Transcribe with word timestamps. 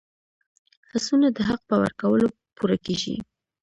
هڅونه 0.91 1.27
د 1.35 1.37
حق 1.47 1.61
په 1.69 1.75
ورکولو 1.83 2.25
پوره 2.55 2.77
کېږي. 2.85 3.15